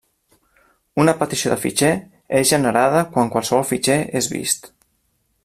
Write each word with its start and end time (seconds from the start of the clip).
Una 1.03 1.13
petició 1.19 1.51
de 1.53 1.57
fitxer 1.65 1.91
és 2.39 2.49
generada 2.53 3.05
quan 3.13 3.31
qualsevol 3.37 3.69
fitxer 3.75 3.99
és 4.23 4.33
vist. 4.35 4.69